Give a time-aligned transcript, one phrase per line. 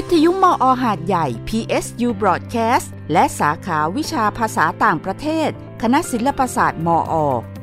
[0.00, 5.50] วิทยุมออหาดใหญ่ PSU Broadcast และสาขาวิชาภาษาต่างประเทศ
[5.82, 7.14] คณะศิลปศาสตร์มอ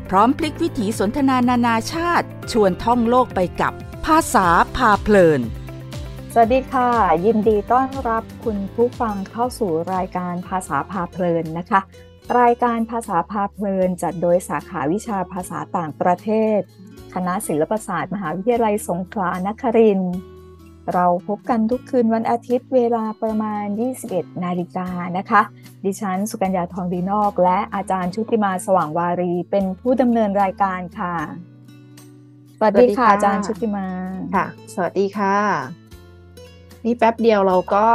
[0.09, 3.73] พร้อมพลิกวิถีสนทนานานาชาติ ชวนท่องโลกไปกับ
[4.05, 5.41] ภาษาพาเพลิน
[6.33, 6.89] สวัสดีค่ะ
[7.25, 11.79] ยินดีต้อนรับคุณผู้ฟังเข้าสู่รายการภาษาพาเพลินนะคะ
[12.39, 16.59] รายการภาษาพาเพลินจัดโดยสาขาวิชาภาษาต่างประเทศ
[17.13, 20.15] คณะศิลปศาสตร์ มหาวิทยาลัยสงขลานครินทร์
[20.93, 23.65] เราพบกันทุกคืนวันอาทิตย์เวลาประมาณ
[24.03, 25.41] 21 นาฬิกานะคะ
[25.85, 31.15] ดิฉันสุกัญญาทองดีนอก และอาจารย์ชุติมาสว่างวารี เป็นผู้ดำเนินรายการค่ะ
[32.57, 33.87] สวัสดีค่ะ สวัสดีค่ะ อาจารย์ชุติมา
[34.35, 35.37] ค่ะ สวัสดีค่ะ
[36.85, 37.85] นี่แป๊บเดียวเราก็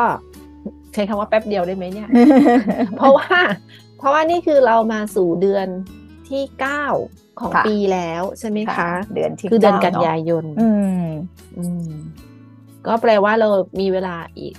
[0.95, 2.09] ใช้คำว่าแป๊บเดียวได้ไหมเนี่ย
[2.97, 3.39] เพราะว่า
[3.99, 5.67] เพราะว่านี่คือเรามาสู่เดือน
[6.29, 6.85] ที่เก้า
[7.41, 10.69] ของค่ะปีแล้วใช่ไหมคะ เดือนที่คือเดือนก้กันเะยายน อื
[11.01, 11.05] ม
[11.59, 11.91] อืม
[12.89, 13.49] ก็แปลว่าเรา
[13.81, 14.55] มีเวลาอีก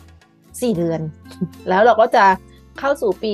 [0.62, 1.02] สี่เดือน
[1.70, 2.26] แล้วเราก็จะ
[2.80, 3.34] เข้าสู่ปี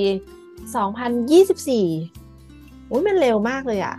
[0.76, 1.86] สองพันยี่สิบสี่
[2.90, 3.96] อุ้ยมันเร็วมากเลยอะ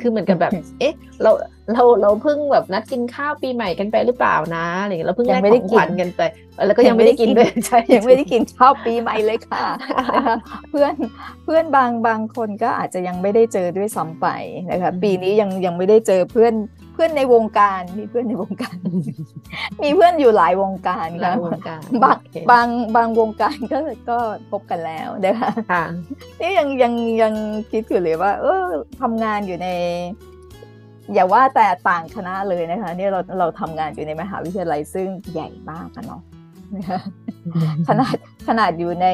[0.00, 1.30] คือเหมือนกับแบบ เอ๊ะ เรา
[1.72, 6.20] เราเราเพิ่งแบบนัดกินข้าวปีใหม่กันไปหรือเปล่านะอะไรอย่างเงี้ยเราเพิ่งยัได้งไม่ขได้องกิขนวัญกันไป
[6.54, 9.64] เออแล้วก็ยังไม่ได้กินด้วยใช่ยังไม่ได้กินข้าวปีใหม่เลยค่ะ
[10.14, 10.36] นะคะ
[10.70, 10.94] เพื่อน
[11.44, 14.26] เพื่อนบางบางคนก็อาจจะยังไม่ได้เจอด้วยซ้ำไป
[14.70, 16.54] นะคะปีนี้ยังยังไม่ได้เจอเพื่อน
[16.96, 18.76] เพื่อนในวงการมีเพื่อนในวงการ
[19.82, 22.66] มีเพื่อนอยู่หลายวงการหลาค่ะยวงการบางโอเคบาง
[22.96, 23.78] บางวงการก็
[24.10, 24.18] ก็
[24.50, 25.84] พบกันแล้วนะคะค่ะ
[26.40, 27.32] นี่ยังยังยัง
[27.70, 28.64] คิดอยู่เลยว่า เออ
[29.00, 29.68] ทำงานอยู่ใน
[31.14, 36.22] อย่าว่าแต่ต่างคณะเลยนะคะ เนี่ยเราเราทำงานอยู่ในมหาวิทยาลัยซึ่งใหญ่มากอะเนาะ
[36.74, 37.00] นะคะ
[37.88, 38.14] ขนาด
[38.48, 39.06] ขนาดอยู่ใน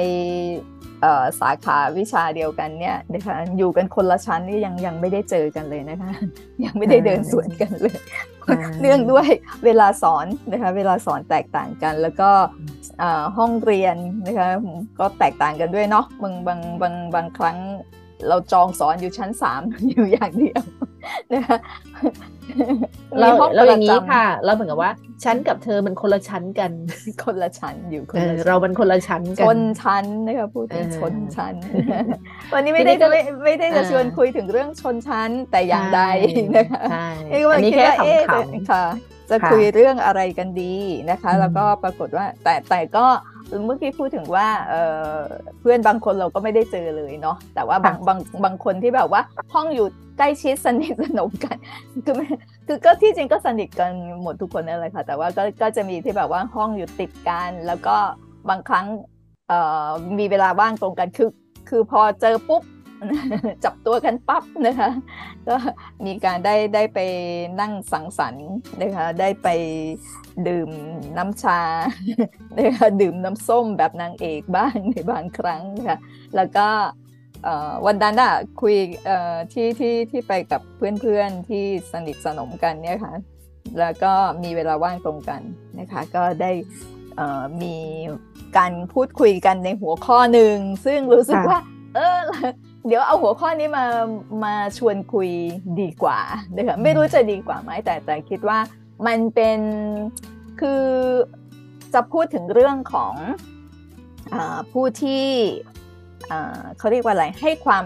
[0.61, 0.72] เอ่อ
[1.41, 6.11] สาขาวิชาเดียวกันเนี่ยนะคะอยู่กันคนละชั้นนี่ยังยังไม่ได้เจอกันเลยนะคะ
[6.65, 7.97] ยังไม่ได้เดินสวนกันเลย
[8.49, 9.29] อ่าเนื่องด้วย
[9.65, 12.31] เวลาสอนนะคะเวลาสอนแตกต่างกัน แล้วก็
[13.03, 14.49] อ่าห้องเรียนนะคะ
[14.99, 17.59] ก็แตกต่างกันด้วยเนาะบางบางบางบางครั้ง
[18.29, 19.61] เราจองสอนอยู่ชั้นสาม
[19.91, 20.63] อยู่อย่างเดียว
[21.33, 21.59] นะคะ
[23.19, 24.93] เรามีห้องเราอย่างนี้ประจำค่ะ เราเหมือนกับว่า
[25.25, 26.71] ฉันกับเธอมันคนละชั้นกัน
[27.25, 31.55] คนละชั้นอยู่คนเออละชั้นเรามันคนละชั้นชกันนชั้นนะคะพูดถึงเออชนชั้น
[32.55, 36.01] วันนี้ไม่ได้ทีนี้ก็จะไม่ไม่ได้จะเออชวนคุยถึงเรื่องชนชั้นแต่อย่างใด
[36.57, 38.85] นะคะใช่นี่ก็อันนี้คิดแค่ว่าเอ๊ะขำจะค่ะ
[39.31, 40.75] จะค่ะคุยเรื่องอะไรกันดี
[41.11, 43.07] นะคะอืมแล้วก็ปรากฏว่า แต่แต่ก็
[43.67, 44.83] เมื่อกี้พูดถึงว่าเอ่
[45.15, 45.17] อ
[45.61, 49.23] เพื่อนบางคนเราก็ไม่ได้เจอเลยเนาะแต่ว่าบางบางบางคนที่แบบว่า
[49.55, 51.57] ห้องอยู่ใก ล้ชิดสนิทสนมกัน
[52.07, 52.15] คือ
[52.67, 57.97] คือก็ที่จริงก็สนิทกันหมดทุกคนนั่นแหละค่ะ แต่ว่าก็ก็จะมีที่แบบว่าห้องอยู่ติดกัน แล้วก็
[58.49, 58.87] บางครั้ง
[59.49, 59.89] เอ่อ
[60.19, 61.31] มีเวลาว่างตรงกันคือ
[61.69, 62.63] คือพอเจอปุ๊บ
[63.65, 64.91] จับตัวกันปั๊บนะคะ
[65.49, 65.57] ก็
[66.07, 66.99] มีการได้ได้ไป
[67.61, 68.49] นั่งสังสรรค์
[68.83, 69.49] นะคะได้ไป
[70.49, 70.71] ดื่ม
[71.19, 71.61] น้ำชา
[72.59, 75.99] นะคะดื่มน้ำส้มแบบนางเอกบ้างในบางครั้งค่ะ
[76.37, 76.67] แล้วก็
[77.87, 83.15] วันนั้นอะคุยเอ่อที่ที่ที่ไปกับเพื่อนๆที่สนิทสนมกันเนี่ยค่ะ
[83.79, 85.41] แล้วก็มีเวลาว่างตรงกัน
[85.79, 86.53] นะคะ ก็ได้
[87.17, 87.77] เอ่อมี
[88.57, 91.61] การพูดคุยกันในหัวข้อหนึ่ง ซึ่งรู้สึกค่ะว่า
[91.95, 92.21] เออ
[92.87, 93.87] เดี๋ยวเอาหัวข้อนี้มา
[94.45, 95.31] มาชวนคุย
[95.81, 96.19] ดีกว่า
[96.57, 98.59] นะคะไม่รู้จะดีกว่าไหมแต่แต่คิดว่า
[99.07, 99.61] มันเป็น
[100.61, 100.85] คือ
[101.95, 103.15] จะพูดถึงเรื่องของ
[104.35, 105.27] อาผู้ที่
[105.67, 105.82] อ่า
[106.79, 107.85] เขาเรียกว่าอะไรให้ความ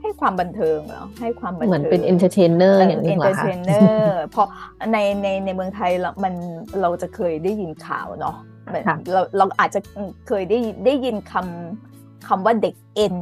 [0.00, 4.48] ให้ความบันเทิงเหรอให้ความบันเทิงเหมือนเป็นเอนเตอร์เทนเนอร์อย่างหนึเอ็งนเหเตรออร์คะเทนเนอร์เพราะ
[4.92, 6.34] ในในในเมืองไทยเรามัน
[6.80, 8.36] เราจะเคยได้ยินข่าวเนาะ
[8.68, 9.80] เหมือนค่ะเราเราอาจจะ
[10.28, 13.16] เคยได้ได้ยินคำคำว่าเด็กเอ็น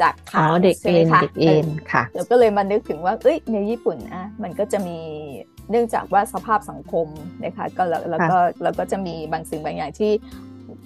[0.00, 4.98] จากอ๋อข่าวเด็กใช่เอ็ไหมนคะเด็กเอ็นออค่ะเราก็เลยมานึกถึงว่าเอ้ยในญี่ปุ่นอะมันก็จะมี
[5.70, 7.06] เนื่องจากว่าสภาพสังคม
[7.44, 10.12] นะคะก็แล้วแล้วก็แล้วก็จะมีบางสิ่งบางอย่างที่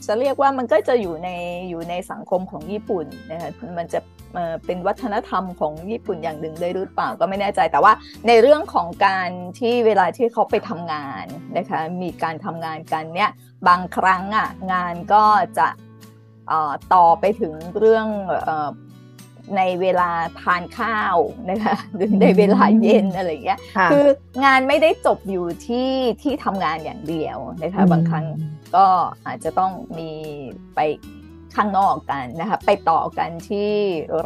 [0.07, 1.29] จะเรียกว่ามันก็จะอยู่ใน
[1.71, 4.01] อยู่ในสังคมของญี่ปุ่นนะคะมันจะ
[4.35, 7.93] เอ่อเป็นวัฒนธรรมของญี่ปุ่นอย่างหนึ่งได้หรือเปล่าก็ไม่แน่ใจแต่ว่า
[8.27, 11.25] ในเรื่องของการที่เวลาที่เขาไปทำงาน
[11.57, 13.31] นะคะมีการทำงานกันเนี่ย
[13.69, 15.25] บางครั้งอะงานก็
[15.59, 15.69] จะ
[16.49, 18.07] เอ่อต่อไปถึงเรื่อง
[18.45, 18.71] เอ่อ
[19.57, 20.11] ในเวลา
[20.41, 21.17] ทานข้าว
[21.51, 24.07] นะคะหรือในเวลาเย็นอะไรอย่างเงี้ยค่ะคือ
[24.45, 25.91] งานไม่ได้จบอยู่ที่
[26.23, 28.25] ที่ทำงานอย่างเดียวนะคะบางครั้ง
[28.77, 28.87] ก็
[29.27, 30.11] อาจจะต้องมี
[30.77, 30.81] ไป
[31.57, 33.73] ข้างนอกกันนะคะไปต่อกันที่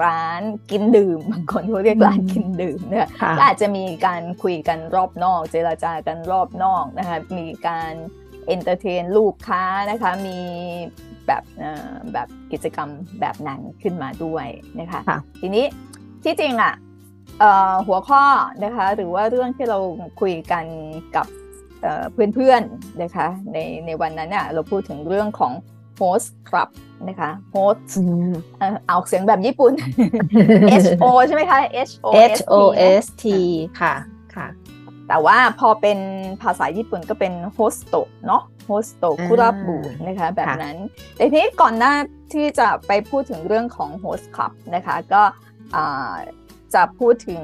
[0.05, 7.93] ร้านกินดื่มบางคนเขาเรียกร้านกินดื่มนะคะค่ะก็อาจจะมีการคุยกันรอบนอก เจรจากันรอบนอกนะคะมีการ
[8.47, 10.39] entertain ลูกค้านะคะมี
[11.27, 12.89] แบบเอ่อแบบกิจกรรม
[13.21, 14.47] แบบนั้นขึ้นมาด้วย
[14.81, 15.65] นะคะค่ะทีนี้
[16.25, 16.75] ที่จริงอะ
[17.39, 18.25] เอ่อหัวข้อ
[18.65, 19.79] นะคะหรือว่าเรื่องที่เรา
[20.21, 20.65] คุยกัน
[21.17, 21.27] กับ
[22.35, 25.53] เพื่อนๆนะคะในในวันนั้นเนี่ยเราพูดถึงเรื่องของ
[26.01, 26.69] host club
[27.09, 27.81] นะคะ host
[28.87, 29.73] เอาเสียงแบบญี่ปุ่น
[30.85, 31.59] H O ใช่ไหมคะ
[31.89, 32.55] H O H O
[33.03, 33.25] S T
[33.81, 33.95] ค่ะ
[34.35, 34.47] ค่ะ
[35.09, 35.99] แต่ว่าพอเป็น
[36.43, 39.77] ภาษาญี่ปุ่นก็เป็น hosto เนาะ hosto คุราบุ
[40.07, 40.77] นะคะแบบนั้น
[41.17, 41.95] แต่ทีนี้ก่อนหน้า
[42.33, 45.23] ที่จะไปพูดถึงเรื่องของ host club นะคะก็
[46.75, 47.43] จะพูดถึง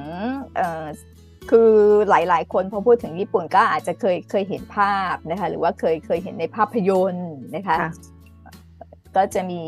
[1.50, 1.70] คือ
[2.08, 7.76] หลาย ๆ คนพอพูดถึงญี่ปุ่นก็อาจจะเคยเคยเห็นภาพนะคะหรือว่าเคยเคยเห็นในภาพยนตร์นะคะ
[9.16, 9.62] ก็จะมี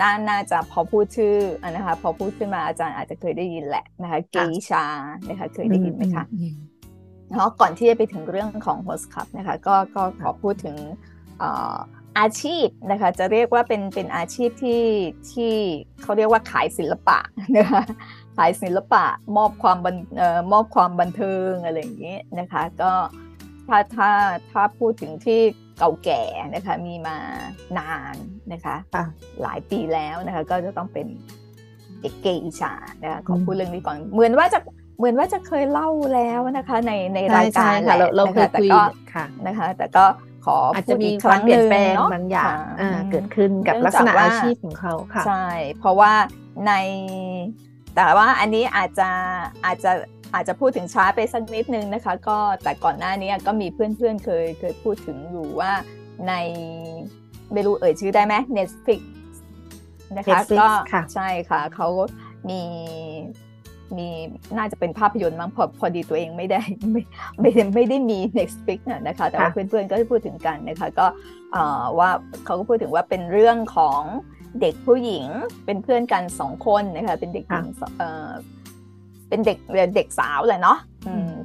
[0.00, 1.36] น่าน่าจะพอพูดชื่อ
[1.70, 4.36] นะคะพอพูดขึ้นมาอาจารย์อาจจะเคยได้ยินแหละนะคะเก
[4.70, 4.84] ชา
[5.28, 6.24] นะคะเคยได้ยินไหมคะ
[7.30, 10.76] เนาะก่อนที่จะไปถึงเรื่องของโฮสคับนะคะก็ก็ขอพูดถึง
[12.18, 14.84] อาชีพนะคะจะเรียกว่าเป็นเป็นอาชีพที่
[15.32, 15.52] ที่
[16.02, 17.18] เขาเรียกว่าขายศิลปะ
[17.56, 17.82] นะคะ
[18.19, 19.04] ขายศิลปะ
[19.36, 22.92] มอบความบันเอ่อมอบความบันเทิงอะไรอย่างนี้นะคะ ก็
[23.68, 24.10] ถ้าถ้า
[24.52, 25.40] ถ้าพูดถึงที่
[25.78, 26.22] เก่าแก่
[26.54, 27.16] นะคะมีมา
[27.78, 28.14] นาน
[28.52, 28.76] นะคะ
[29.42, 31.06] หลายปีแล้วนะคะก็จะต้องเป็น
[32.00, 32.72] เอกเกอิชา
[33.02, 34.58] นะคะขอพูดเรื่องนี้ก่อนเหมือนว่าจะ
[34.98, 38.70] เหมือนว่าจะเคยเล่าแล้วนะคะ ในในรายการแหละเราเคยคุย
[39.14, 40.04] ค่ะนะคะ แต่ก็
[40.44, 42.56] ขออาจจะมีความเปลี่ยนแปลงบางอย่าง
[43.10, 45.46] เกิดขึ้นกับลักษณะอาชีพของเขาค่ะใช่
[45.78, 46.12] เพราะว่า
[46.66, 46.72] ใน
[47.96, 49.08] แต่ว่าอันนี้อาจจะ
[49.66, 49.92] อาจจะ
[50.34, 55.72] อาจจะพูดถึงช้าไปสักนิดนึงนะคะ ก็แต่ก่อนหน้านี้ก็มีเพื่อนๆเคยเคยพูดถึงอยู่ว่า
[56.28, 56.32] ใน
[57.52, 59.00] ไม่รู้เอ่ยชื่อได้ไหม Netflix
[60.16, 60.66] นะคะ ก็
[61.14, 61.88] ใช่ค่ะเขา
[62.48, 62.60] มี
[63.96, 64.08] มี
[64.58, 66.60] น่าจะเป็นภาพยนตร์มั้งพอพอดีตัวเองไม่ได้
[66.90, 67.02] ไม่
[67.40, 68.78] ไม่ได้ไม่ได้มี Netflix
[69.08, 71.06] นะคะ แต่ว่าเพื่อนๆก็พูดถึงกันนะคะ ก็
[71.98, 72.10] ว่า
[72.44, 74.00] เขาก็พูดถึงว่าเป็นเรื่องของ
[74.60, 75.26] เด็กผู้หญิง
[75.64, 77.68] เป็นเพื่อนกันสองคนนะคะเป็นเด็กหญิง
[79.28, 79.58] เป็นเด็ก
[79.96, 80.78] เด็กสาวเลยเนาะ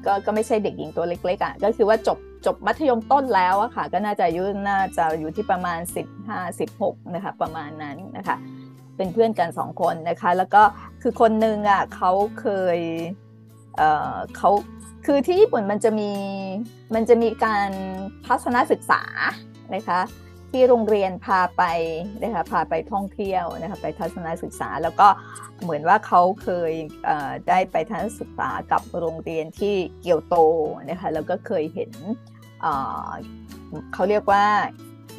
[0.06, 5.80] ก็ก็ไม่ใช่เด็กหญิงตัวเล็กๆอะก็คือว่าจบจบมัธยมต้นแล้วอะค่ะ ก็น่าจะอายุน่าจะอยู่ที่ประมาณ
[6.20, 8.38] 15 16นะคะประมาณนั้นนะคะ
[8.98, 10.62] เป็นเพื่อนกันสองคนนะคะ แล้วก็
[11.02, 12.48] คือคนหนึ่งอะเขาเค
[12.78, 12.80] ย
[13.78, 14.50] เอ่อเขา
[15.06, 16.12] คือที่ญี่ปุ่นมันจะมี
[16.96, 17.70] มันจะมีการ
[18.26, 19.02] ทัศนศึกษา
[19.76, 20.00] นะคะ
[20.52, 21.64] ที่โรงเรียนพาไป
[22.24, 25.08] นะคะพาไปท่องเที่ยวนะคะไปทัศนศึกษา แล้วก็
[25.62, 26.72] เหมือนว่าเขาเคย
[27.50, 30.36] ได้ไปทัศนศึกษากับโรงเรียนที่เกียวโต
[30.90, 31.92] นะคะแล้วก็เคยเห็น
[33.94, 34.46] เขาเรียกว่า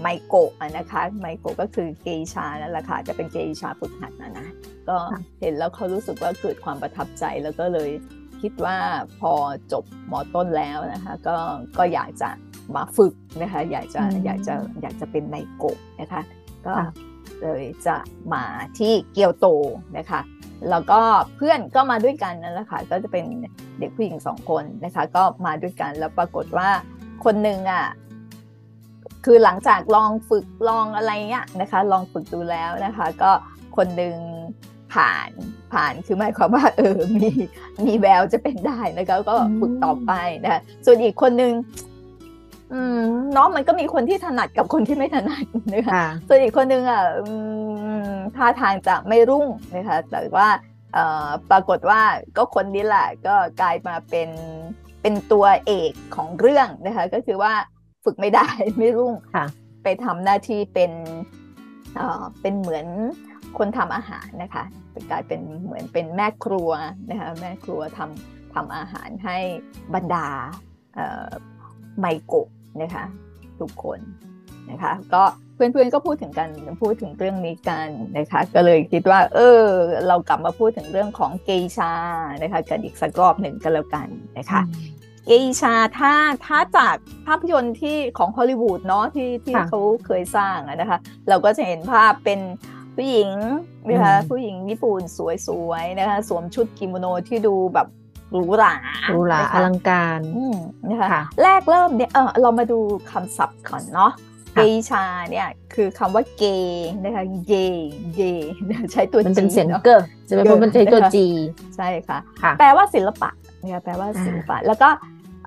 [0.01, 4.49] ไมโกะนะคะไมโกะก็คือเกชานั่นแหละค่ะจะเป็นเกชาฝึกหัดนะนะ
[4.89, 4.97] ก็
[5.41, 7.91] เห็นแล้วเขารู้สึกว่าเกิดความประทับใจแล้วก็เลย
[8.43, 8.79] คิดว่า
[9.21, 9.33] พอ
[9.73, 11.37] จบมอต้นแล้วนะคะก็
[11.79, 12.29] ก็อยากจะ
[12.75, 16.23] มาฝึกนะคะอยากจะอยากจะอยากจะเป็นไมโกะนะคะ
[16.67, 16.75] ก็
[17.43, 17.97] เลยจะ
[18.35, 18.45] มา
[18.79, 19.47] ที่เกียวโต
[19.99, 20.21] นะคะ
[20.71, 21.01] แล้วก็
[21.37, 23.25] เพื่อนก็มาด้วยกันนั่นแหละค่ะก็จะเป็น
[23.79, 26.69] เด็กผู้หญิงสองคนนะคะก็มาด้วยกันแล้วปรากฏว่า
[27.25, 27.85] คนหนึ่งอะ
[29.25, 33.31] คือหลังจากลองฝึกลองอะไรเงี้ยนะคะ ลองฝึกดูแล้วนะคะ ก็
[33.77, 34.17] คนหนึ่ง
[34.95, 35.31] ผ่าน
[35.73, 37.31] ผ่านคือหมายความว่าเออมี
[37.87, 41.53] มีแววจะเป็นได้นะคะก็ฝึกต่อไปนะคะส่วนอีกคนหนึ่ง
[42.73, 43.03] อืม
[43.37, 45.95] น้องมันก็มีคนที่ถนัดกับคนที่ไม่ถนัดนะคะ
[46.29, 47.03] ส่วนอีกคนหนึ่งอะ
[48.37, 49.47] ท่าทางจะไม่รุ่ง
[49.77, 50.49] นะคะแต่ว่า
[51.51, 52.01] ปรากฏว่า
[52.37, 54.29] ก็คนนี้แหละก็กลายมาเป็น
[55.03, 57.53] เป็นตัวเอกของเรื่องนะคะ ก็คือว่า
[58.05, 58.49] ฝึกไม่ได้
[58.79, 59.15] ไม่รุ่ง
[59.83, 60.93] ไปทำหน้าที่เป็น
[61.97, 62.87] เอ่อเป็นเหมือน
[63.59, 64.65] คนทำอาหารนะคะ
[65.11, 66.71] กลายเป็นเหมือนเป็นแม่ครัว
[67.11, 69.39] นะคะแม่ครัวทำทำอาหารให้
[69.95, 70.27] บรรดา
[72.01, 72.49] ไมโกะ
[72.83, 73.05] นะคะ
[73.61, 73.99] ทุกคน
[74.71, 75.23] นะคะก็
[75.55, 76.49] เพื่อนๆก็พูดถึงกัน
[76.83, 79.63] พูดถึงเรื่องนี้กันนะคะก็เลยคิดว่า เออ
[80.09, 81.93] เรากลับมาพูดถึงเรื่องของเกชา
[82.43, 84.61] นะคะกันอีกสักรอบหนึ่งกันแล้วกันนะคะ
[85.29, 86.13] เอชาถ้า
[86.47, 92.41] ถ้าจากภาพยนตร์ที่ของฮอลลีวูดเนาะที่ที่เขาเคยสร้างนะคะเราก็จะเห็นภาพเป็น
[92.97, 93.31] ผู้หญิง
[93.91, 95.01] นะคะผู้หญิงญี่ปุ่น
[95.47, 97.89] สวยๆนะคะสวมชุดกิโมโนที่ดูแบบ
[98.31, 98.75] หรูหรา
[99.11, 100.21] หรูหราอลังการ
[100.89, 102.79] นะคะแรกเริ่มเนี่ยเออเรามาดู
[103.11, 104.13] คำศัพท์ก่อนเนาะ
[104.55, 106.45] เกชาเนี่ยคือคำว่าเก
[107.05, 107.55] นะคะเก
[108.17, 108.21] เก
[108.93, 111.27] ใช้ตัวมันเป็นเสียงเกอร์จะเป็นเพราะมันใช้ตัวจี
[111.77, 112.19] ใช่ค่ะ
[112.59, 113.31] แปลว่าศิลปะ
[113.63, 114.89] เนี่ยแปลว่าศิลปะ แล้วก็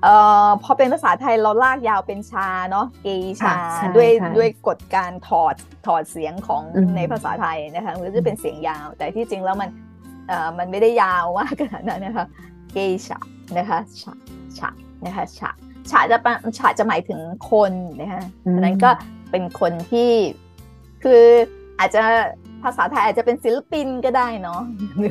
[0.02, 0.14] เอ่
[0.46, 3.08] อพอเป็นภาษาไทยเราลากยาวเป็นชาเนาะเก
[3.40, 3.54] ชา
[3.96, 5.54] ด้วยด้วยกฎการถอด
[5.86, 6.62] ถอดเสียงของ
[6.96, 9.68] ในภาษาไทยนะคะมันจะเป็นเสียงยาว แต่ที่จริงแล้วมัน
[10.28, 12.26] เอ่อมันไม่ได้ยาวมากขนาดนั้นนะคะ
[12.72, 13.18] เกชา
[13.56, 14.12] นะคะชา
[14.58, 14.70] ชา
[15.04, 15.50] นะคะชา
[15.90, 16.18] ชาจะ
[16.58, 18.90] ชาจะหมายถึงคนนะคะอันนั้นก็
[19.30, 20.10] เป็นคนที่
[21.02, 21.22] คือ
[21.78, 22.02] อาจจะ
[22.62, 24.60] ภาษาไทยอาจจะเป็นศิลปินก็ได้เนาะ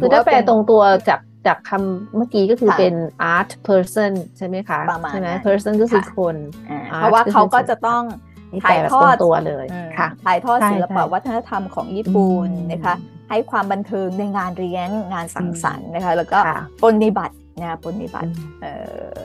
[0.02, 2.96] คือถ้าแปลตรงตัวจากจากคำเมื่อกี้ก็คือค่ะเป็น
[3.36, 6.36] art person ใช่ไหมคะประมาณใช่ไหมนั้น person ก็คือค่ะคน
[6.70, 8.04] อ่าอ่าเพราะว่าเขาก็จะต้อง
[8.52, 12.96] นี่ถ่าแปลยแบบทอตรดงตัวเลยอืมค่ะถ่ายทอดใช่ศิลปะใช่วัฒนธรรมของญี่ปุ่นอืมนะคะ
[13.30, 18.74] ให้ความบันเทิงในงานเลี้ยงงานสังสรรค์นะคะ แล้วก็ค่ะปฏิบัตินะปฏิบัติเอ่
[19.14, 19.18] อ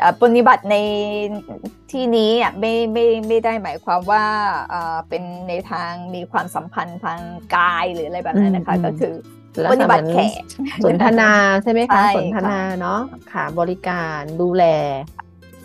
[0.00, 0.76] เอ่อปฏิบัติใน
[1.90, 4.24] ที่นี้อะไม่ไม่ไม่ได้หมายความว่า
[4.70, 7.20] เอ่อเป็นในทางมีความสัมพันธ์ทาง
[7.56, 9.14] กายหรืออะไรแบบนั้นนะคะอืมก็คือ
[9.60, 10.44] แล้วปฏิบัติเหมืแขอนก
[10.84, 11.30] สนทนา
[11.62, 13.00] ใช่ไหมใช่คะค่ะสนทนาเนาะ
[13.32, 14.64] ค่ะบริการดูแล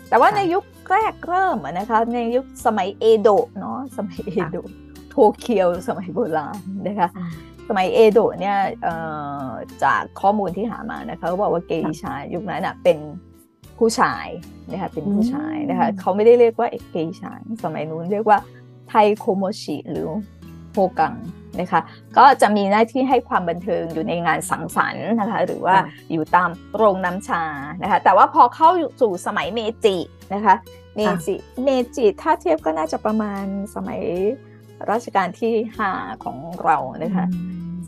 [0.08, 4.68] แต่ว่าค่ะในยุคแรกเริ่มอะนะคะในยุคสมัยเอโดะเนาะสมัยเอโดะ
[5.10, 7.08] โตเกียวสมัยโบราณนะคะ
[7.68, 8.94] สมัยเอโดะเนี่ยเอ่
[9.46, 9.48] อ
[9.84, 12.98] จากข้อมูลที่หามานะคะเขาบอกว่าเกอิชายุคนั้นอะเป็น
[13.78, 14.26] ผู้ชาย
[14.70, 17.32] นะคะเป็นผู้ชายนะคะอืมเขาไม่ได้เรียกว่าเกอิชา
[17.64, 18.38] สมัยนู้นเรียกว่า
[18.88, 20.08] ไทโคโมชิหรือ
[20.72, 21.14] โฮกัง
[21.60, 21.80] นะคะ
[22.18, 25.76] ก็จะมีหน้าที่ให้ความบันเทิงอยู่ในงานสังสรรค์นะคะหรือว่า
[26.12, 27.42] อยู่ตามโรงน้ำชา
[27.82, 28.70] นะคะแต่ว่าพอเข้า
[29.00, 29.96] สู่สมัยเมจิ
[30.34, 30.54] นะคะ
[30.96, 31.34] เมจิ
[31.64, 33.44] เมจิถ้าเทียบก็น่าจะประมาณ
[33.74, 34.00] สมัย
[34.90, 35.52] รัชกาลที่
[35.90, 37.26] 5ของเรานะคะ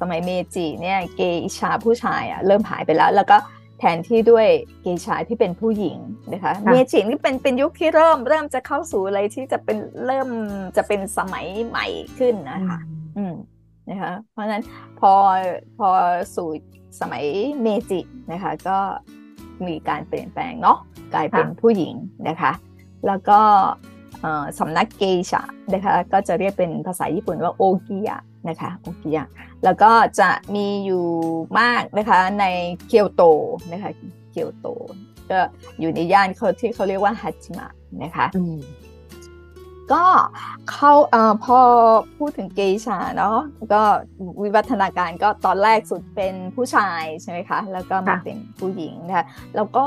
[0.00, 3.36] สมัยเมจิเนี่ยเกอิชาผู้ชายอะเริ่มหายไปแล้ว แล้วก็
[3.78, 4.46] แทนที่ด้วย
[4.82, 5.98] เกอิชาที่เป็นผู้หญิง
[6.32, 10.28] นะคะค่ะเมจินี่เป็นเป็นยุคที่เริ่มเริ่มจะเข้าสู่อะไรที่จะเป็นเริ่ม
[10.76, 11.86] จะเป็นสมัยใหม่
[12.18, 12.78] ขึ้นนะคะ
[13.16, 13.34] อืม
[13.90, 14.64] นะคะเพราะฉะนั้น
[15.00, 15.12] พอ
[15.78, 15.88] พอ
[16.36, 16.48] สู่
[17.00, 17.24] สมัย
[17.62, 18.00] เมจิ
[18.32, 18.78] นะคะก็
[19.66, 20.78] มีการเปลี่ยนแปลงเนาะ
[21.14, 21.94] กลายเป็นค่ะผู้หญิง
[22.28, 22.52] นะคะ
[23.06, 23.89] แล้วก็เอ่อ
[24.58, 25.42] สำนักเกชะ
[25.74, 29.24] นะคะก็จะเรียกเป็นภาษาญี่ปุ่นว่าโอกิยะนะคะโอกิยะ
[29.64, 31.06] แล้วก็จะมีอยู่
[31.60, 32.44] มากนะคะใน
[32.88, 33.22] เกียวโต
[33.72, 33.90] นะคะ
[34.32, 34.68] เกียวโต
[35.30, 35.38] ก็
[35.80, 37.66] อยู่ในย่านเขาที่เขาเรียกว่าฮัจิมะ
[38.02, 38.58] นะคะอืม
[39.92, 40.04] ก็
[40.70, 41.60] เขาเอ่อพอ
[42.18, 43.38] พูดถึงเกย์ชาเนาะ
[43.72, 43.82] ก็
[44.42, 49.26] วิวัฒนาการก็ตอนแรกสุดเป็นผู้ชายใช่ไหมคะ แล้วก็มาค่ะเป็นผู้หญิงนะคะ
[49.56, 49.86] แล้วก็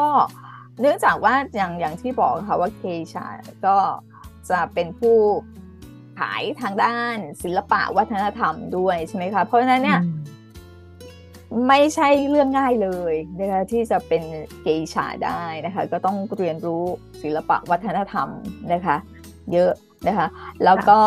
[0.81, 3.25] เนื่องจากว่าอย่างอย่างที่บอกค่ะว่าเกย์ชา
[3.65, 3.75] ก็
[4.49, 5.17] จะเป็นผู้
[6.19, 9.99] ขายทางด้านศิลปะวัฒนธรรมด้วยใช่ไหมคะเพราะฉะนั้นเนี่ย
[11.67, 14.23] ไม่ใช่เรื่องง่ายเลยนะคะที่จะเป็น
[14.63, 16.83] เกย์ชาได้นะคะ ก็ต้องเรียนรู้
[17.21, 18.27] ศิลปะวัฒนธรรม
[18.73, 18.95] นะคะ
[19.53, 19.71] เยอะ
[20.07, 20.27] นะคะ
[20.65, 20.99] แล้วก็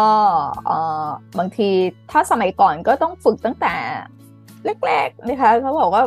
[0.67, 1.69] เอ่อบางที
[2.11, 3.75] ถ้าสมัยก่อนก็ต้องฝึกตั้งแต่
[4.87, 6.03] แรกๆนะคะเขาบอกว่า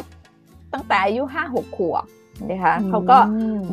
[0.73, 2.05] ตั้งแต่อายุห้าหกขวบ
[2.51, 3.17] นะคะอืมเขาก็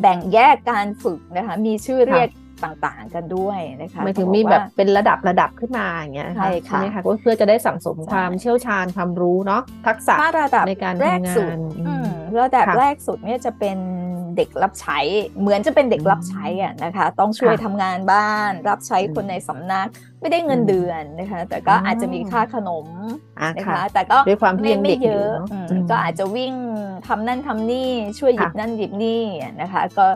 [0.01, 2.29] แบ่งแยกการฝึกนะคะ มีชื่อเรียก
[2.65, 12.09] ต่างๆ กันด้วยนะคะหมายถึงเขามีอกแบบว่าเป็นระดับระดับขึ้นมาอย่างเงี้ยใช่ค่ะไหมคะก็เพื่อจะได้สั่งสมใช่ความเชี่ยวชาญความรู้เนาะทักษะถ้าระดับในการแรกทำงานสุดอืมอืม
[12.41, 13.79] ระดับค่ะแรกสุดเนี่ยจะเป็น
[14.37, 14.99] เด็กรับใช้
[15.41, 19.89] เหมือนจะเป็นเด็กรับใช้อะนะคะ ต้องช่วยค่ะทำงานบ้าน รับใช้อืมคนในสำนัก
[20.21, 22.87] ไม่ได้เงินอืมเดือนนะคะ แต่ก็อ๋อออาจจะมีค่าขนม
[23.41, 26.55] อะนะค่ะคะแต่ก็ด้วยความที่ยังเด็กไม่อยู่เยอะเนอะอืมอืมก็อาจจะวิ่ง
[27.07, 29.23] ทำนั่นทำนี่ช่วยหยิบค่ะนั่นหยิบนี่
[29.61, 30.07] นะคะ ก็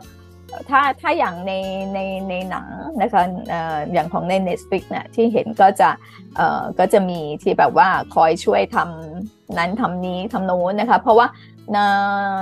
[0.69, 1.53] ถ้าถ้าอย่างใน
[1.95, 2.67] ในในหนัง
[3.03, 5.91] นะคะเอ่ออย่างของใน Netflix เนี่ยที่เห็นก็จะ
[6.37, 11.27] เอ่อก็จะมีที่แบบว่าคอยช่วยทำนั้นทำนี้ทำโน้นนะคะ เพราะว่า
[11.73, 11.85] เอ่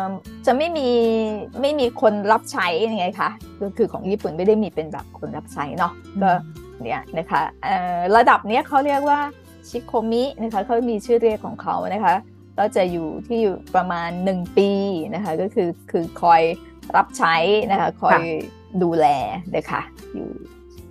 [0.02, 0.04] อ
[0.46, 0.88] จะไม่มี
[1.60, 6.32] ไม่มีคนรับใช้ยังไงคะก็คือของญี่ปุ่นไม่ได้มีเป็นแบบคนรับใช้เนาะก็
[6.82, 9.20] เนี่ยนะคะเอ่อระดับเนี้ยเขาเรียกว่า
[9.68, 12.14] ชิโคมินะคะเขามีชื่อเรียกของเขานะคะ
[12.58, 14.70] ก็จะอยู่ที่อยู่ประมาณ 1 ปี
[15.14, 16.42] นะคะก็คือคือคอย
[16.96, 17.34] รับใช้
[17.70, 18.22] นะคะคอย
[18.82, 19.06] ดูแล
[19.54, 19.80] นะคะ
[20.14, 20.28] อยู่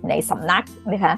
[0.08, 1.14] ในสำนักนะคะ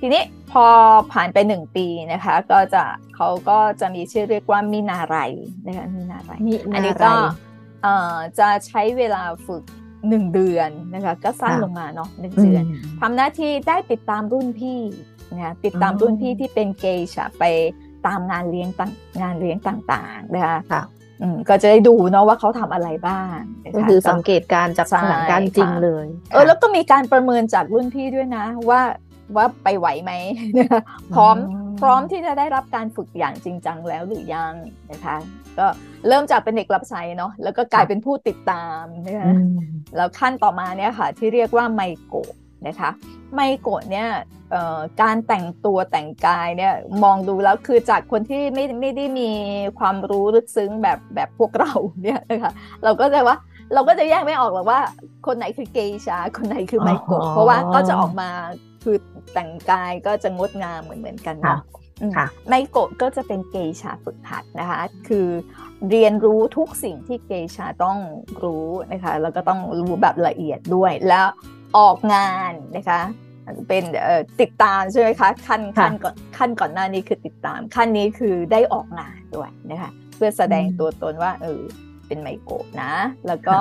[0.00, 0.22] ทีนี้
[0.52, 0.64] พอ
[1.12, 2.82] ผ่านไป1ปีนะคะ ก็จะ
[3.14, 5.16] เขาก็จะมีชื่อเรียกว่ามินาไร
[5.66, 7.12] นะคะมินาไรมีอันนี้นาไรก็
[7.82, 9.64] เอ่อจะใช้เวลาฝึก
[9.98, 12.64] 1เดือนนะคะก็สั้นค่ะลงมาเนาะหนึ่งอืมเดือน
[13.00, 14.80] ทำหน้าที่ได้ติดตามรุ่นพี่
[15.32, 17.44] นะคะติดตามอ๋อรุ่นพี่ที่เป็นเกย์ชะไป
[18.06, 18.90] ตามงานเลี้ยงต่าง
[19.22, 21.03] งานเลี้ยงต่างๆนะคะค่ะอืม
[21.48, 28.80] ก็จะได้ดูเนาะว่าเขาทำอะไรบ้างนะะก็คือสังเกตการณ์จากใช่สถานการณ์จริงค่ะเลย เออแล้วก็มีการประเมินจากรุ่นพี่ด้วยนะ ว่า
[29.36, 30.12] ว่าไปไหวไหม
[30.58, 30.82] นะคะ
[31.14, 34.54] พร้อมอืมพร้อมที่จะได้รับการฝึกอย่างจริงจังแล้วหรือยัง
[34.90, 35.16] นะคะ
[35.58, 35.66] ก็
[36.08, 39.54] เริ่มจากเป็นเด็กรับใช้เนาะแล้วก็กลายเป็นผู้ติดตามนะคะอืม
[39.96, 42.32] แล้วขั้นต่อมาเนี่ยค่ะ ที่เรียกว่าไมโกะ
[42.66, 42.90] นะคะ
[43.34, 44.08] ไมโกะเนี่ย
[44.50, 49.30] เอ่อการแต่งตัวแต่งกายเนี่ยมองดูแล้วคือจากคนที่ไม่ไม่ได้มี
[49.78, 52.52] ความรู้ลึกซึ้งแบบแบบพวกเราเนี่ยนะคะ
[52.84, 53.38] เราก็จะว่า
[53.74, 54.80] เราก็จะแยกไม่ออกหรอกว่า
[55.26, 58.30] คนไหนคือเกย์ชาคนไหนคือไมโกะอ๋อเพราะว่าก็จะออกมา
[58.84, 58.96] คือ
[59.32, 61.60] แต่งกายก็จะงดงามเหมือนเหมือนๆกันค่ะเนาะ
[62.00, 65.28] อืมค่ะไมโกะก็จะเป็นเกย์ชาฝึกหัดนะคะ คือ
[65.90, 67.98] เรียนรู้ทุกสิ่งที่เกย์ชาต้อง
[68.42, 71.26] รู้นะคะแล้วก็ต้องรู้แบบละเอียดด้วยแล้ว
[71.76, 73.00] ออกงานนะคะ
[73.68, 81.60] เป็นเอ่อติดตามใช่ไหมคะขั้นค่ะขั้นก่อนขั้นก่อนหน้านี้คือติดตาม ขั้นนี้คือได้ออกงานด้วยนะคะเพื่อแสดงอืมตัวตนว่าเออ
[82.06, 82.92] เป็นไมโกะนะ
[83.26, 83.56] แล้วก็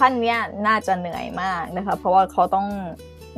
[0.00, 2.66] ขั้นเนี้ยน่าจะเหนื่อยมากนะคะ เพราะว่าเขาต้อง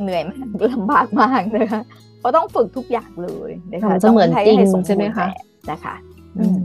[0.01, 1.81] เหนื่อยมากลำบากมากนะคะ
[2.19, 5.35] เขาต้องฝึกทุกอย่างเลยนะคะทำเสมือนต้จริงให้สบูใช่ไหมรณ์คะแบบ
[5.69, 5.95] นะคะ
[6.37, 6.57] อืม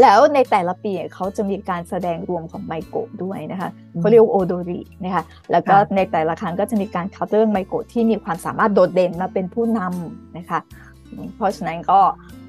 [0.00, 10.60] แล้วในแต่ละปีเขาจะมีการแสดงรวมของไมโกะด้วยนะคะอืมเขาเรียกว่าโอโดรินะคะแล้วก็ค่ะในแต่ละครั้งก็จะมีการคัดเลือกไมโกะที่มีความสามารถโดดเด่นมาเป็นผู้นำนะคะ
[11.10, 12.00] อืมเพราะฉะนั้นก็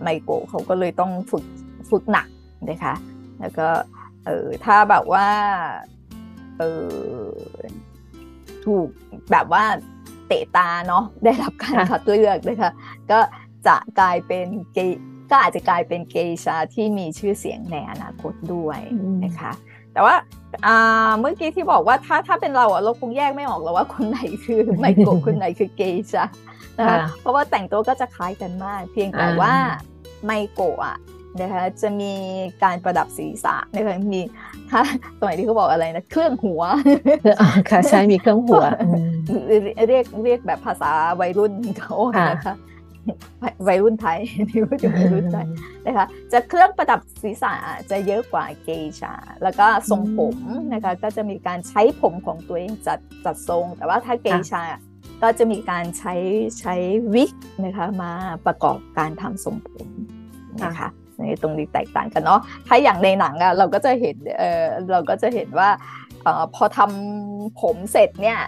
[0.01, 1.43] ไมโกะเขาก็เลยต้องฝึก
[1.89, 2.27] ฝึกหนัก
[2.69, 2.93] นะคะ
[3.39, 3.67] แล้วก็
[4.25, 5.27] เออถ้าแบบว่า
[6.60, 6.93] เออ
[8.65, 8.88] ถูก
[9.31, 9.63] แบบว่า
[10.27, 12.72] เตะตาเนาะได้รับการค่ะคัดเลือกนะคะ
[13.12, 13.19] ก็
[13.67, 19.51] จะกลายเป็นเกย์ ก็อาจจะกลายเป็นเกย์ชาที่มีชื่อเสียงในอนาคตด้วยอืมนะคะ
[19.93, 20.15] แต่ว่า
[20.65, 26.25] อ่าเมื่อกี้ที่บอกว่าถ้าถ้าเป็นเราอะเราคงแยกไม่ออกหรอกว่าคนไหนคือไมโกะคนไหนคือเกย์ชา
[26.79, 29.53] นะคะค่ะเพราะว่าแต่งตัวก็จะคล้ายกันมาก เพียงแต่อ่าว่า
[30.25, 30.98] ไมโกะอะ
[31.41, 32.13] นะคะจะมี
[32.63, 34.21] การประดับศีรษะนะคะมี
[34.69, 34.81] ถ้า
[35.19, 36.62] สมัยที่เขาบอกอะไรนะเครื่องหัว
[37.39, 39.09] อ่าค่ะใช่มีเครื่องหัวอืม
[39.88, 42.55] เรียกเรียกแบบภาษาวัยรุ่นเขาค่ะนะคะ
[43.68, 45.48] วัยรุ่นไทยนี่พูดถึงวัยรุ่นไทย
[45.86, 47.54] นะคะจะเครื่องประดับศีรษะ
[47.92, 49.13] จะเยอะกว่าเกย์ชา
[49.44, 50.36] แล้วก็ทรงผม
[50.74, 54.63] นะคะก็จะมีการใช้ผมของตัวเองจัดจัดทรง แต่ว่าถ้าเกย์ชา
[55.22, 56.13] ก็จะมีการใช้
[56.60, 56.75] ใช้
[57.13, 57.32] วิก
[57.66, 58.12] นะคะมา
[58.46, 59.88] ประกอบการทำทรงผม
[60.63, 65.70] นะคะในตรงนี้แตกต่างกันเนาะถ้าอย่างในหนังอะเราก็จะเห็นเออเราก็จะเห็นว่า
[66.24, 68.39] เออพอทำผมเสร็จเนี่ย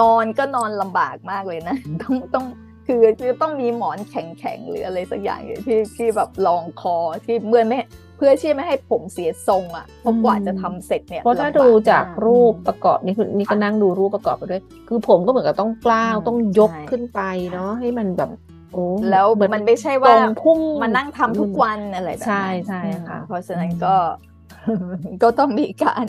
[0.00, 2.46] นอนก็นอนลำบากมากเลยนะ ต้องต้อง
[2.86, 7.78] คือคือต้องมีหมอนแข็งๆหรืออะไรสักอย่างอยู่ที่ที่แบบรองคอที่เมื่อไม่
[8.16, 17.20] เพื่อที่ไม่ให้ผมเสียทรงอะเพราะกว่าจะทำเสร็จเนี่ยเพราะถ้าลำบดูจากมรูปประกอบนี่คือนี่ก็นั่งดูรูปประกอบไปด้วย คือผมก็เหมือนกับต้องกล้าวอืมต้องยกใช่ขึ้นไป
[17.52, 18.30] เนาะให้มันแบบ
[18.72, 23.94] โอ้แล้วเหมือนมันไม่ใช่ตรว่างพุ่งมานั่งทำทุกวันอะไรแบบนั้นใช่ใช่ค่ะอืมเพราะฉะนั้นอืมก็
[25.22, 26.04] ก็ต้องมีการ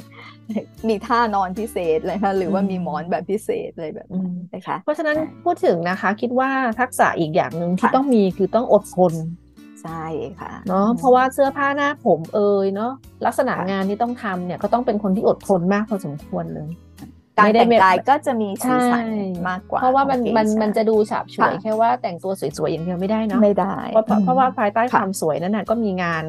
[0.88, 6.50] มีท่านอนพิเศษเลยค่ะหรือว่าอืมมีหมอนแบบพิเศษอะไรแบบนั้นนะคะ เพราะฉะนั้นใช่พูดถึงนะคะ คิดว่า
[6.80, 9.14] ทักษะอีกอย่างหนึ่งที่ค่ะต้องมีคือต้องอดทน
[9.84, 10.04] ใช่
[10.40, 12.92] ค่ะเนาะเพราะว่าเสื้อผ้าหน้าผมเอยเนาะ
[13.26, 16.70] ลักษณะงานที่ต้องทำเนี่ยก็ต้องเป็นคนที่อดทนมากพอสมควรเลย
[17.38, 26.24] การไม่ได้แต่งแบบกายก็จะมีสีสันใช่มากกว่า เพราะว่ามันของมันเกย์มันจะดูฉาบฉวยค่ะแค่ว่าแต่งตัวสวยๆอย่างเดียวไม่ได้เนาะไม่ได้เพราะเพราะเพราะว่าภายใต้คค่ะวามสวยนั้นน่ะก็มีงาน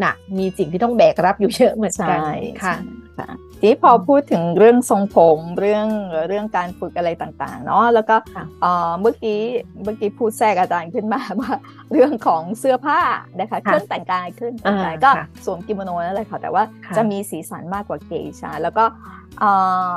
[0.00, 2.20] หนักมีสิ่งที่ต้องแบกรับอยู่เยอะเหมือนใช่กัน
[2.62, 2.74] ค่ะ
[3.18, 3.28] ค่ะ
[3.62, 5.86] ทีนี้พอพูดถึงเรื่องทรงผมเรื่อง
[6.28, 9.40] เรื่องการฝึกอะไรต่างๆเนาะแล้วก็ค่ะเอ่อเมื่อกี้
[9.82, 11.52] เมื่อกี้พูดแทรกอาจารย์ขึ้นมาว่า
[11.92, 13.00] เรื่องของเสื้อผ้า
[13.40, 18.84] นะคะเครื่องแต่งกายเครื่องแต่งกายอ่าก็ค่ะสวมกิโมโนนั่นแหละค่ะแต่ว่าค่ะจะมีสีสันมากกว่าเกย์ชาแล้วก็
[19.38, 19.50] เอ่
[19.90, 19.92] อ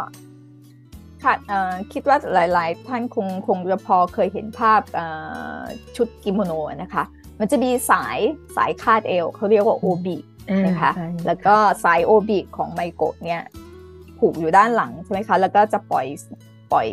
[1.23, 5.05] ค่ะเอ่อคิดว่าหลาย ๆ ท่านคงคงจะพอเคยเห็นภาพเอ่
[5.59, 5.61] อ
[5.95, 7.03] ชุดกิโมโนนะคะ
[7.39, 8.17] มันจะมีสาย
[8.55, 10.17] สายคาดเอวเขาเรียกว่าโอบิ
[10.65, 13.41] นะคะใช่แล้วก็สายโอบิของไมโกะเนี่ย
[14.19, 16.07] ผูกอยู่ด้านหลังใช่ไหมคะแล้วก็จะปล่อย
[16.71, 16.87] ปล่อย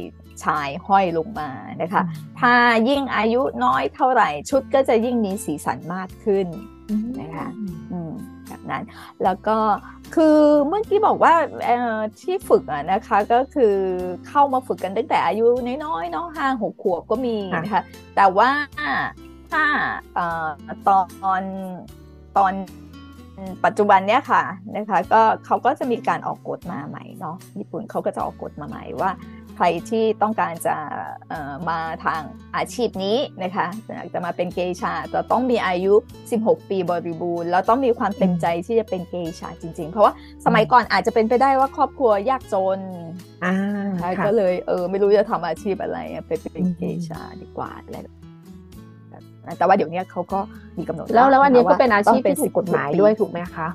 [0.44, 1.50] ชายห้อยลงมา
[1.82, 2.02] นะคะ
[2.40, 2.52] ถ้า
[2.88, 6.46] ยิ่งอายุน้อยเท่าไหร่ชุดก็จะยิ่งมีสีสันมากขึ้น
[7.20, 7.48] นะคะ
[7.92, 8.12] อืม
[8.48, 8.84] แบบนั้น
[9.24, 9.58] แล้วก็
[10.14, 11.34] คือเมื่อกี้บอกว่า
[11.64, 13.74] เอ่อที่ฝึกอะนะคะก็คือ
[14.28, 15.46] เข้ามาฝึกกันตั้งแต่อายุ
[15.84, 17.82] น้อยๆเนาะห้าหกขวบก็มีนะคะ
[18.16, 18.50] แต่ว่า
[19.50, 19.64] ถ้า
[20.14, 20.46] เอ่อ
[20.88, 20.90] ต
[21.32, 21.42] อน
[22.36, 22.52] ตอน
[23.64, 24.42] ปัจจุบันเนี้ยค่ะ
[24.76, 29.10] นะคะก็เขาก็จะมีการออกกฎมาใหม่เนาะญี่ปุ่นเขาก็จะออกกฎมาใหม่ว่า
[29.56, 30.76] ใครที่ต้องการจะ
[31.28, 32.22] เอ่อมาทาง
[32.56, 35.94] อาชีพนี้นะคะอยากจะมาเป็นเกย์ชาจะต้องมีอายุ
[36.32, 40.12] 16 ปีบริบูรณ์แล้วต้องมีความเต็มใจที่จะเป็นเกย์ชาจริง ๆ เพราะว่า
[40.44, 42.80] สมัยก่อนอาจจะเป็นไปได้ว่าครอบครัวยากจน
[43.44, 43.54] อ่า
[44.04, 48.19] นะคะค่ะก็เลยเออไม่รู้จะทำอาชีพอะไรอะไปเป็นอืมเกย์ชาดีกว่าอะไรแบบนั้น
[49.58, 50.38] แต่ว่าเดี๋ยวนี้เขาก็
[50.78, 53.68] มีกำหนดแล้วแล้วอันนี้ก็ะคะเป็นอาชีพต้งที่ถูกกฎหมาย16ปีด้วยถูกไหมคะ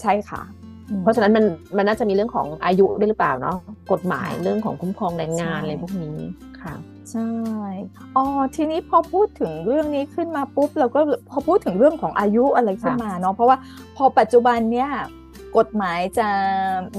[0.00, 0.42] ใช่ค่ะ
[0.90, 1.44] อืมเพราะฉะนั้นมัน
[1.76, 3.56] มันน่าจะมีเรื่องของอายุด้วยหรือเปล่าเนาะ
[3.92, 6.18] กฎหมายเรื่องของคุ้มครองแรงงานใช่อะไรพวกนี้
[6.62, 6.74] ค่ะ
[7.10, 7.30] ใช่
[8.16, 13.56] อ๋อทีนี้พอพูดถึงเรื่องนี้ขึ้นมาปุ๊บเราก็พอพูดถึงเรื่องของอายุอะไรขึ้นมาเนาะเพราะว่า
[13.96, 14.90] พอปัจจุบันเนี่ย
[15.58, 16.28] กฎหมายจะ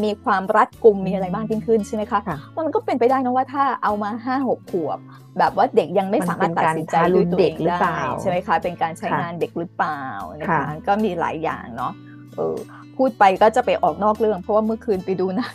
[0.04, 5.00] มีความรัดกุมมีอะไรมากยิ่งขึ้นใช่ไหมคะค่ะมันก็เป็นไปได้นะว่าถ้าเอามาห้าหกขวบ
[5.40, 10.02] แบบว่าเด็กยังไม่มันสามารถตัดสินใจเป็นการทารุด้วยณตัวเด็เอกงหรือเปได้ล่าใช่ไหมคะเป็นการใช้ค่ะงานเด็กหรือเปล่า
[10.40, 11.94] นะคะค่ะก็มีหลายอย่างเนาะ
[12.38, 12.58] เออ
[12.98, 15.54] พูดไปก็จะไปออกนอกเรื่อง เพราะว่าเมื่อคืนไปดูหนัง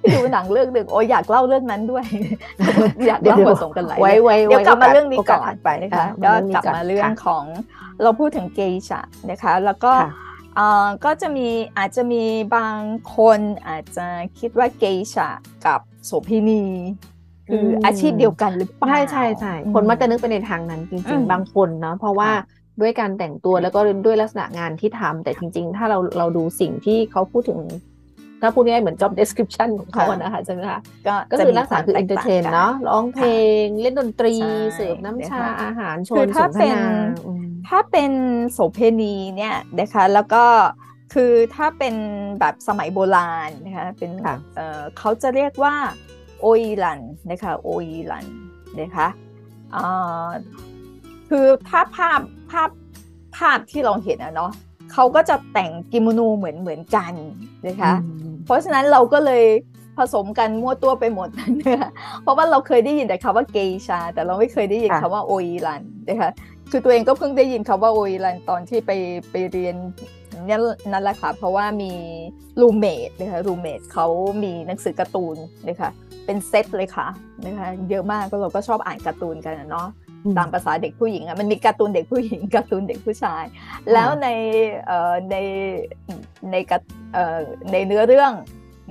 [0.00, 2.04] ไปดูหนังเรื่องหนึ่งโอ้ยอยากเล่าเรื่องนั้นด้วย
[3.08, 7.44] อยากเล่าผสมกันหลายไว้เรื่องไว้เดี๋ยวกลับมาเรื่องนี้โก่อนถัดไปนะคะค่ะก็นี้กลับอนมาเรื่องค่ะของ
[8.02, 10.25] เราพูดถึงเกย์ชะนะคะ แล้วก็ค่ะ
[10.56, 12.24] เอ่อก็จะมีอาจจะมี
[12.56, 12.78] บาง
[13.16, 14.06] คนอาจจะ
[14.38, 15.30] คิดว่าเกย์ชะ
[15.66, 16.62] กับโสเภณี
[17.48, 22.38] คืออมอาชีพเดียวกันหรือเปล่าใช่ใช่ใช่คนมักจะนึกไปในทางนั้นจอืริงมๆบางคนเนาะเพราะว่าค่ะ
[22.80, 27.60] ด้วยการแต่งตัวแล้วก็ด้วยลักษณะงานที่ทำแต่จริง ๆ ถ้าเราเราดูสิ่งที่เขาพูดถึง
[28.42, 33.26] ถ้าพูดง่ายๆเหมือน job description ของเขาอะนะคะใช่ไหมคะก็ก็จะคือมีลักษณะคือวมแต entertain ต่งกัเนาะร้องเพล
[33.64, 36.84] ง เล่นดนตรีใช่เสิร์ฟน้ำชานะคะอาหารชคืนอสถ้านทเป็นนา
[37.26, 38.12] อืม ถ้าเป็น
[38.52, 40.44] โสเพณีเนี่ยนะคะแล้วก็
[41.14, 41.94] คือถ้าเป็น
[42.40, 45.74] แบบสมัยโบราณนะคะเป็นค่ะเอ่อเขาจะเรียกว่า
[46.40, 47.00] โออีลัน
[47.30, 48.26] นะคะโออีลัน
[48.80, 49.08] นะคะ
[49.74, 50.28] อ่า
[51.28, 52.70] คือถ้าภาพภาพ
[53.36, 54.52] ภาพที่เราเห็นอะเนาะ
[54.92, 57.12] เขาก็จะแต่งกิโมโนเหมือนเหมือนกัน
[57.66, 59.44] นะคะอืมเพราะฉะนั้นเราก็เลย
[59.98, 61.28] ผสมกันมั่วตัวไปหมด
[61.60, 61.90] นะคะ
[62.22, 66.30] เพราะว่าเราเคยได้ยินแต่คำว่าเกชา แต่เราไม่เคยได้ยินค่ะคำว่าโออีรันนะคะ
[66.70, 68.90] คือตัวเองก็เพิ่งได้ยินคำว่าโออีรันตอนที่ไป
[69.30, 69.76] ไปเรียน
[70.48, 71.92] นั่นนั่นแหละค่ะ เพราะว่ามี
[72.60, 74.06] รูเมดนะคะรูเมดเขา
[74.42, 75.36] มีหนังสือการ์ตูน
[75.68, 75.90] นะคะ
[76.26, 77.08] เป็นเซตเลยค่ะ
[77.46, 79.88] นะคะเยอะมากก็เราก็ชอบอ่านการ์ตูนกันอะเนาะ
[80.38, 83.44] ตามภาษาเด็กผู้หญิงอะมันมีการ์ตูนเด็กผู้หญิงการ์ตูนเด็กผู้ชาย
[83.92, 84.28] แล้วใน
[84.86, 85.36] เอ่อใน
[86.50, 86.78] ในกระ
[87.14, 87.38] เอ่อ
[87.72, 88.32] ในเนื้อเรื่อง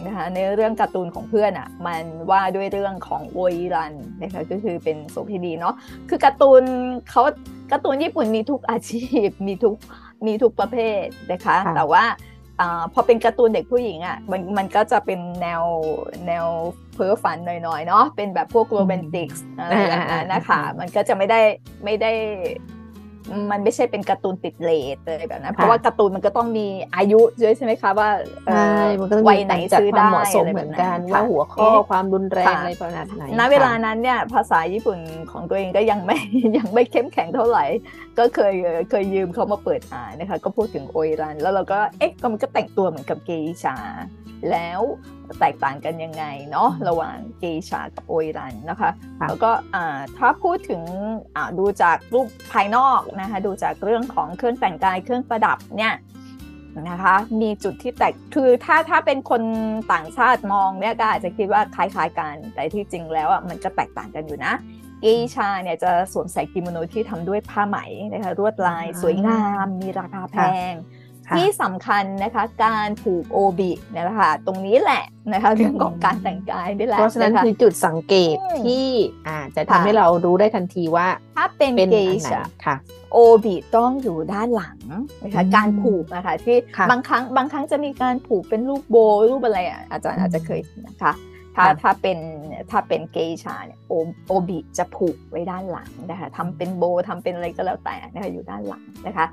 [0.03, 5.75] นะคะในเรื่องการ์ตูนของเพื่อนอะมันว่าด้วยเรื่องของโวยรันนะคะก็คือเป็นโสเภณีเนาะ
[6.10, 6.63] คือการ์ตูน
[7.10, 7.23] เขา
[7.71, 9.75] การ์ตูนญี่ปุ่นมีทุกอาชีพมีทุก
[10.27, 12.03] มีทุกประเภทนะคะค่ะแต่ว่า
[12.60, 15.63] อาพอเป็นการ์ตูนเด็กผู้หญิงอะ่ะมันมันก็จะเป็นแนว
[16.27, 16.47] แนว
[16.93, 21.41] เพ้อฝันหน่อยๆเนาะเป็นแบบพวกโรแมนติกส์อะไรแบบนั้นนะคะมันก็จะไม่ได้
[21.84, 22.12] ไม่ได้
[23.51, 28.09] มันไม่ใช่เป็นการ์ตูนติดเลทอะไรแบบนั้นเพราะว่าการ์ตูนมันก็ต้องมีอายุด้วยใช่ไหมคะว่า
[28.47, 34.99] เอ่ใช่อมันก็ต้องวัยมีไหนการจัดซื้อความได้เหมาะสมอะไรเหแบมือบนนั้นกันว่าค่ะหัวข้อเอ๊ะความรุนแรงค่ะอะไรประมาณไหนณเวลาค่ะนั้นเนี่ยภาษาญี่ปุ่น
[35.31, 36.17] ของตัวเองก็ยังไม่
[36.57, 37.65] ยังไม่เข้มแข็งเท่าไหร่
[38.17, 38.53] ก็เคย
[38.89, 43.75] เคยยืมเขามาเปิดอ่านนะคะ ก็พูดถึงโอยรัน แล้วเราก็เอ๊ะก็มันก็แต่งตัวเหมือนกับเกอิชา
[44.51, 44.81] แล้ว
[45.39, 50.81] แตกต่างกันยังไงเนาะระหว่างเกอิชากับโอยรันนะคะค่ะแล้วก็อ่าถ้าพูดถึง
[51.35, 55.95] อ่าดูจากรูปภายนอกนะคะดูจากเรื่องของเครื่องแต่งกายเครื่องประดับเนี่ย
[56.89, 59.41] นะคะมีจุดที่แตกคือถ้าถ้าเป็นคน
[59.93, 64.53] ต่างชาติมองเนี่ยก็อาจจะคิดว่าคล้ายๆกัน แต่ที่จริงแล้วอะมันก็แตกต่างกันอยู่นะ
[65.01, 67.77] เกอิชาเนี่ยจะสวมใส่กิโมโนที่ทำด้วยผ้าไหม
[68.13, 70.35] นะคะลวดลายอ่าสวยงาม มีราคาแพ
[70.71, 70.94] งค่ะ
[71.38, 78.88] ที่สำคัญนะคะการผูกโอบิเนี่ยแหละค่ะตรงนี้แหละนะคะเรื่องของการแต่งกายนี่แหละเพราะฉะนั้นคคือจุดสังเกตอืมที่
[79.27, 82.75] อ่าจะค่ะทำให้เรารู้ได้ทันทีว่า ถ้าเป็นเป็นเกอันอิไหนชาค่ะ
[83.13, 84.77] โอบิต้องอยู่ด้านหลัง
[85.23, 88.97] นะคะอืมการผูกนะคะที่ค่ะบางครั้งบางครั้งจะมีการผูกเป็นรูปโบ
[89.29, 91.13] รูปอะไรอะอาจารย์อืมอาจจะเคยเห็นนะคะ
[91.55, 92.17] ถ้าค่ะถ้าเป็น
[92.71, 93.93] ถ้าเป็นเกอิชาเนี่ยโอ
[94.27, 99.25] โอบิจะผูกไว้ด้านหลังนะคะทำเป็นโบทำเป็นอะไรก็แล้วแต่นะคะอยู่ด้านหลังนะคะ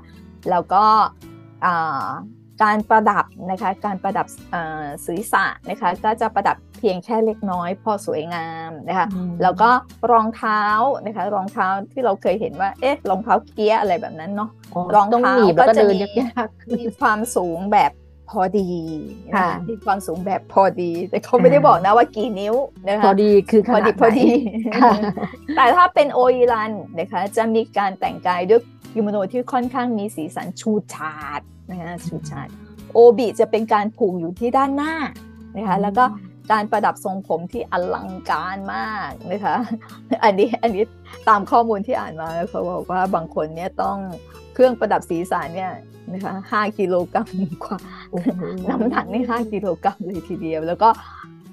[0.49, 0.83] แล้วก็
[1.23, 1.32] อ่า
[2.63, 9.69] การประดับนะคะการประดับอ่าศีรษะนะคะก็จะประดับเพียงแค่เล็กน้อย พอสวยงามนะคะอืมแล้วก็
[10.11, 10.61] รองเท้า
[11.05, 14.49] นะคะรองเท้าที่เราเคยเห็นว่าเอ๊ะรองเท้าเกียร์อะไรแบบนั้นเนาะ
[14.95, 17.91] รองต้องเท้าหนีบแล้วก็ก็จะเดินมียากๆขึ้นมีความสูงแบบ
[18.29, 18.69] พอดี
[19.27, 22.55] นะค่ะคะมีความสูงแบบพอดี แต่เขาไม่ได้บอกนะว่ากี่นิ้ว
[22.87, 24.29] นะคะพอดีคือขพอนาดีดพอดี
[24.75, 24.93] ไหนค่ะ
[25.55, 28.61] แต่ถ้าเป็นโออิรันนะคะจะมีการแต่งกายด้วย
[28.93, 32.47] กิโมโนที่ค่อนข้างมีสีสันชูชาดนะคะชูชาด
[32.93, 34.93] โอบิจะเป็นการผูกอยู่ที่ด้านหน้า
[35.57, 36.03] นะคะแล้วก็
[36.51, 39.55] การประดับทรงผมที่อลังการมากนะคะ
[40.23, 40.83] อันนี้อันนี้
[41.27, 43.97] ตามข้อมูลที่อ่านมาเขาบอกว่าบางคนเนี่ยต้อง
[44.53, 45.71] เครื่องประดับศีรษะเนี่ย
[46.13, 47.27] นะคะห้ากิโลกรัม
[47.63, 47.77] กว่า
[48.11, 48.27] โอ้โห
[48.69, 50.89] น้ำหนักนี่ห้ากิโลกรัมเลยทีเดียว แล้วก็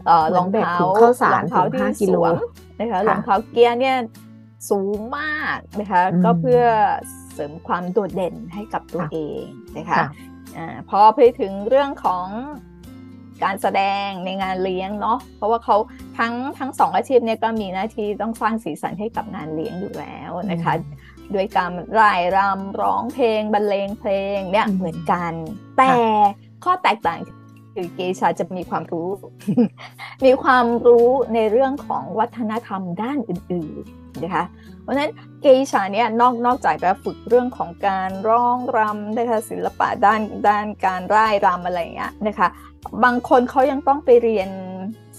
[0.06, 2.34] เอ่อเหมืรออนงแบกเท้าถุงข้าวสารรองเท้าถึงที่ห้ากิสโลวม
[2.80, 3.96] นะคะค่ะรองเท้าเกียร์เนี่ย
[4.70, 6.62] สูงมากนะคะอืมก็เพื่อ
[7.32, 9.44] เสริมความโดดเด่นให้กับตัวค่ะเอง
[9.76, 10.06] นะคะค่ะ
[10.56, 12.26] อ่าพอไปถึงเรื่องของ
[13.44, 15.76] การแสดงในงานเลี้ยงเนาะเพราะว่าเขา
[16.18, 20.74] ทั้งทั้งสองอาชีพเนี่ยก็มีหน้าที่ต้องสร้างสีสันให้กับงานเลี้ยงอยู่แล้วนะคะ
[21.34, 25.32] ด้วยการร่ายรำร้องเพลงบรรเลงเพลงเนี่ยอืมเหมือนกัน
[25.78, 25.90] แต่
[26.64, 27.18] ข้อแตกต่าง
[27.74, 29.08] คือเกชาจะมีความรู้
[30.24, 34.44] มีความรู้ในเรื่องของวัฒนธรรมด้านอื่นๆ นะคะ
[34.82, 42.48] เพราะฉะนั้นเกชาเนี่ยนอกนอกจากจะฝึกเรื่องของการร้องรำนะคะศิลปะด้านด้านการร่ายรำอะไรอย่างเงี้ยนะคะ
[43.04, 44.50] บางคนเขายังต้องไปเรียน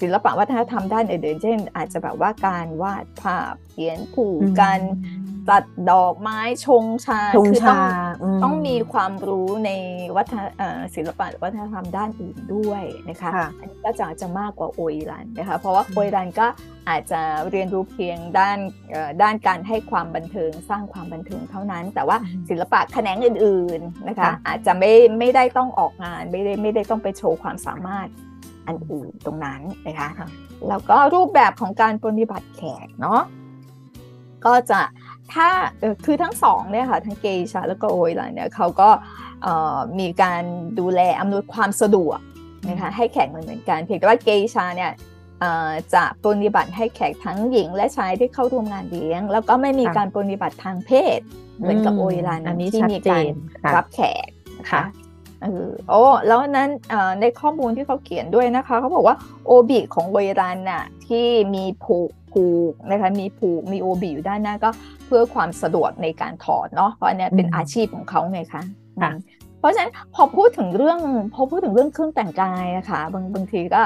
[0.01, 4.79] ศิลปะวัฒนธรรมด้านอื่นๆเช่น อาจจะแบบว่าการวาดภาพเขียนผูกกัน
[5.49, 9.71] ตัดดอกไม้ชงชาชงคือต้อชางต้องมีความรู้ใน
[10.15, 16.47] วัฒนเอ่อศิลปะวัฒนธรรมด้านอื่นด้วยนะคะค่ะอันนี้ก็จะอาจจะมากกว่าโอยรันนะคะ เพราะว่าอืมโอยรันก็
[16.89, 18.57] อาจจะเรียนรู้เพียงด้าน
[18.91, 22.17] เอ่อด้านการให้ความบันเทิงสร้างความบันเทิงเท่านั้น แต่ว่า
[22.49, 28.07] ศิลปะแขนงอื่น ๆนะคะค่ะอาจจะไม่ไม่ได้ต้องออกงานไม่ได้ไม่ได้ต้องไปโชว์ความสามารถ
[28.67, 30.27] อันอื่นตรงนั้นนะคะค่ะ
[30.67, 33.21] แล้วก็รูปแบบของการปฏิบัติแขกเนาะ
[34.45, 34.81] ก็จะ
[35.33, 35.49] ถ้า
[36.05, 38.89] คือทั้งสองเนี่ยค่ะทั้งเกชาแล้วก็โอยลันเนี่ยเขาก็
[39.99, 40.43] มีการ
[40.79, 42.19] ดูแลอำนวยความสะดวก
[42.69, 44.91] นะคะให้แขกเหมือนเหมือนกัน เพียงแต่ว่าเกชาเนี่ย
[45.93, 51.19] จะปฏิบัติให้แขกทั้งหญิงและชายที่เข้าร่วมงานเลี้ยง แล้วก็ไม่มีการปฏิบัติทางเพศ
[51.59, 52.41] เหมือนกับโอยลัน
[52.73, 53.23] ที่มีการ
[53.75, 54.27] รับแขก
[54.71, 54.83] ค่ะ
[55.41, 56.69] เออโอ้แล้วนั้น
[57.21, 59.15] ในข้อมูลที่เขาเขียนด้วยนะคะเขาบอกว่า
[59.45, 64.69] โอบิของโอยรันน่ะที่มีผูกผูกนะคะมีผูกมีโอบิอยู่ด้านหน้าก็
[65.00, 68.63] เพื่อความสะดวกในการถอดเนาะเพราะอันนี้เป็นอาชีพของเขาไงคะ
[69.59, 70.99] เพราะฉะนั้นพอพูดถึงเรื่อง
[71.33, 73.81] พอพูดถึงเรื่องเครื่องแต่งกายนะคะบางบางทีก็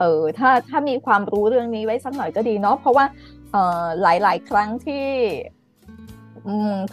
[0.00, 3.04] เออถ้าถ้ามีความรู้เรื่องนี้ไว้สักหน่อยก็ดีเนาะเพราะว่า
[3.52, 5.04] เออหลายๆครั้งที่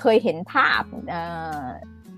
[0.02, 0.84] เคยเห็นภาพ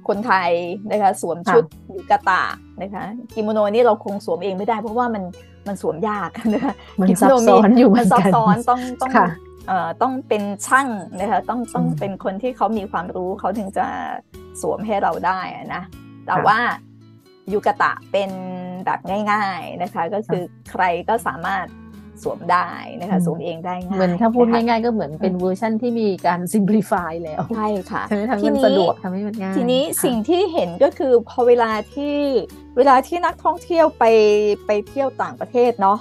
[0.07, 0.51] คนไทย
[0.91, 1.63] นะคะสวมชุด
[1.95, 2.43] ยูกาตะ
[2.81, 5.23] นะคะกิโมโนนี่เราคงสวมเองไม่ได้เพราะว่ามัน
[5.67, 9.31] มันสวมยากนะคะมันซับซ้อนอยู่มันซับซ้อนต้องต้องเอ่อ
[10.01, 10.87] ต้องเป็นช่าง
[11.19, 13.85] นะคะต้องต้องเป็นคนที่เขามีความรู้เขาถึงจะ
[14.61, 15.39] สวมให้เราได้
[15.73, 15.83] นะ
[16.27, 16.57] แต่ว่า
[17.51, 18.31] ยูกาตะเป็น
[18.85, 18.99] แบบ
[19.31, 21.65] ง่าย ๆนะคะ ก็คือใครก็สามารถ
[22.23, 22.67] สวมได้
[23.01, 32.17] นะคะสวมเองได้ง่ายเหมือนถ้าพูดง่ายๆ ก็เหมือนเป็นเวอร์ชั่นที่มีการ simplify แล้วใช่ค่ะทำให้ทำให้มันสะดวกทำให้มันง่ายทีนี้สิ่งที่เห็นก็คือพอเวลาที่
[32.77, 34.03] เวลาที่นักท่องเที่ยวไป
[34.65, 35.99] ไปเที่ยวต่างประเทศเนาะ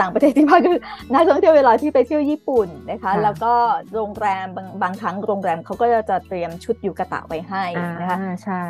[0.00, 0.78] ต่างประเทศที่ว่าคือ
[1.12, 3.54] นักท่องเที่ยวเวลาที่ไปเที่ยวญี่ปุ่นนะคะ แล้วก็
[3.94, 7.64] โรงแรมบางบางครั้งโรงแรมเขาก็จะเตรียมชุดยูกะตะไว้ให้
[8.00, 8.64] นะคะใช่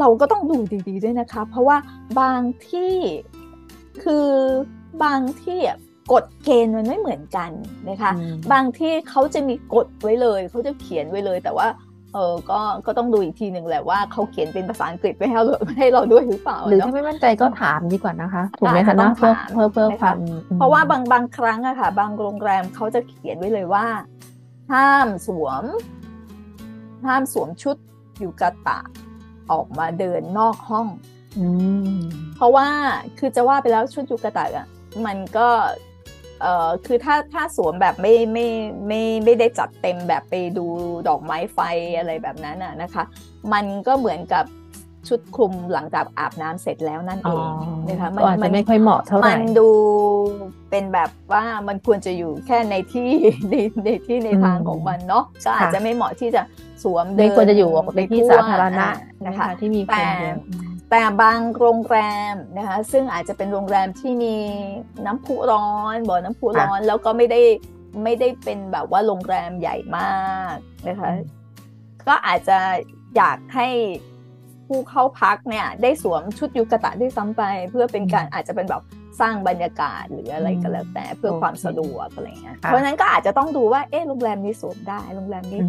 [0.00, 0.58] เราก็ต้องดู
[0.88, 1.76] ดีๆด้วยนะคะ เพราะว่า
[2.20, 2.94] บางที่
[4.04, 4.28] คือ
[5.02, 5.58] บางที่
[6.12, 7.50] กฎเกณฑ์มันไม่เหมือนกัน
[7.90, 8.10] นะคะ
[8.52, 11.66] บางที่เขาจะมีกฎไว้เลยเขาจะเขียนไว้เลย แต่ว่า
[12.16, 20.16] เออก็ก็ต้องดูอีกทีหนึ่งแหละว่าเขาเขียนเป็นภาษาอังกฤษไว้ให้เราให้เราด้วยหรือเปล่าหรือถ้าไม่มั่นใจก็ถามดีกว่านะคะถูกไหมคะนะเพื่อเพื่อเพื่อความ
[20.58, 23.86] เพราะว่าบางบางครั้งอะค่ะ บางโรงแรมเขาจะเขียนไว้เลยว่า
[24.72, 25.64] ห้ามสวม
[27.06, 27.76] ห้ามสวมชุด
[28.22, 28.78] ยูกาตะ
[29.52, 30.88] ออกมาเดินนอกห้อง
[32.36, 32.68] เพราะว่า
[33.18, 34.66] คือจะว่าไปแล้วชุดยูกาตะอะ
[35.06, 35.48] มันก็
[36.42, 38.46] เอ่อคือถ้าถ้าสวมแบบไม่ไม่
[38.86, 40.66] ไม่ไม่ได้จัดเต็มแบบไปดู
[41.08, 41.58] ดอกไม้ไฟ
[41.98, 43.04] อะไรแบบนั้นน่ะนะคะ
[43.52, 44.44] มันก็เหมือนกับ
[45.08, 47.46] ชุดคลุมหลังจากอาบน้ำเสร็จแล้วนั่นเอง
[47.88, 49.68] นะคะมันมันไม่ค่อยเหมาะเท่าไหร่มันดู
[50.70, 53.10] เป็นแบบว่ามันควรจะอยู่แค่ในที่
[53.50, 56.42] ในในที่ในทางของมันเนาะก็อาจจะไม่เหมาะที่จะ
[56.82, 58.86] สวมเดินควรจะอยู่ในที่สาธารณะ
[59.26, 60.36] นะคะที่มีคนเยอะ
[60.90, 61.98] แต่บางโรงแร
[62.32, 64.36] มนะคะซึ่งอาจจะเป็นโรงแรมที่มี
[65.06, 67.40] น้ำพุร้อนบ่อน้ำพุร้อนแล้วก็ไม่ได้
[68.04, 70.54] ไม่ได้เป็นแบบว่าโรงแรมใหญ่มาก
[70.88, 71.10] นะคะ
[72.08, 72.58] ก็อาจจะ
[73.16, 73.68] อยากให้
[74.66, 78.82] ผู้เข้าพักเนี่ย ได้สวมชุดยูกะตะด้วยซ้ำไป เพื่อเป็นการอาจจะเป็นแบบ
[79.20, 85.60] สร้างบรรยากาศหรืออะไรก็แล้วแต่เพื่อความสะดวกอะไรเงี้ยเพราะนั้นก็อาจจะต้องดูว่าเออโรงแรมนี้สวมได้ โรงแรมนี้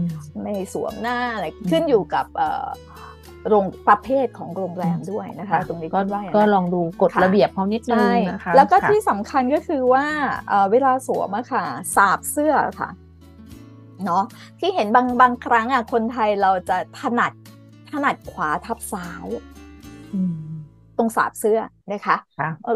[0.42, 2.26] ไม่สวมหน้าอะไรขึ้นอยู่กับ
[3.50, 10.06] โรงประเภทของโรงแรมด้วยนะคะ ตรงนี้ก็ว่าก็ลองดูกฎระเบียบเขานิดนึงนะคะแล้วก็ที่สำคัญก็คือว่า
[10.72, 12.90] เวลาสวมอะค่ะสาบเสื้อค่ะ
[14.06, 14.24] เนาะ
[14.60, 17.32] ที่เห็นบางบางครั้งอะคนไทยเราจะถนัด
[17.92, 19.28] ถนัดขวาทับซ้าย
[20.98, 21.60] ตรงสาบเสื้อ
[21.92, 22.18] นะคะ